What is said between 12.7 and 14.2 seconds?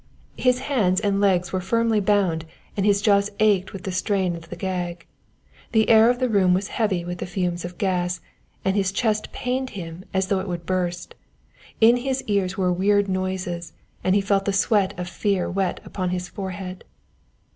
weird noises and